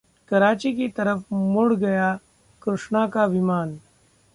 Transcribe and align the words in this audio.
कराची 0.31 0.71
की 0.73 0.87
तरफ 0.87 1.23
मोड़ा 1.33 1.75
गया 1.75 2.17
कृष्णा 2.61 3.07
का 3.07 3.25
विमान 3.25 3.77